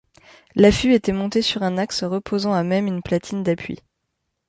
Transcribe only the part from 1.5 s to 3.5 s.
un axe reposant à même une platine